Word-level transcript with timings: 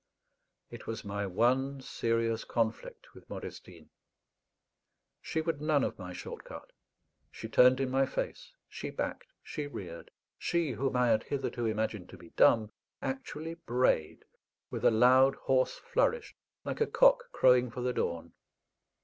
It 0.71 0.87
was 0.87 1.05
my 1.05 1.27
one 1.27 1.79
serious 1.79 2.43
conflict 2.43 3.13
with 3.13 3.29
Modestine. 3.29 3.91
She 5.21 5.41
would 5.41 5.61
none 5.61 5.83
of 5.83 5.99
my 5.99 6.11
short 6.11 6.43
cut; 6.43 6.71
she 7.29 7.47
turned 7.47 7.79
in 7.79 7.91
my 7.91 8.07
face; 8.07 8.51
she 8.67 8.89
backed, 8.89 9.27
she 9.43 9.67
reared; 9.67 10.09
she, 10.39 10.71
whom 10.71 10.95
I 10.95 11.09
had 11.09 11.25
hitherto 11.25 11.67
imagined 11.67 12.09
to 12.09 12.17
be 12.17 12.31
dumb, 12.31 12.71
actually 13.03 13.53
brayed 13.53 14.25
with 14.71 14.83
a 14.85 14.89
loud 14.89 15.35
hoarse 15.35 15.75
flourish, 15.75 16.35
like 16.65 16.81
a 16.81 16.87
cock 16.87 17.25
crowing 17.31 17.69
for 17.69 17.81
the 17.81 17.93
dawn. 17.93 18.33